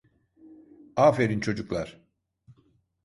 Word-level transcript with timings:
Aferin 0.95 1.39
çocuklar. 1.39 2.01